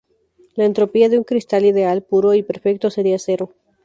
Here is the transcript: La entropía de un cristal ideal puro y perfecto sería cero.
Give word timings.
La 0.55 0.65
entropía 0.65 1.09
de 1.09 1.19
un 1.19 1.23
cristal 1.23 1.63
ideal 1.63 2.01
puro 2.01 2.33
y 2.33 2.41
perfecto 2.41 2.89
sería 2.89 3.19
cero. 3.19 3.51